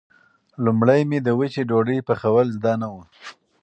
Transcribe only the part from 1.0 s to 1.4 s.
مې د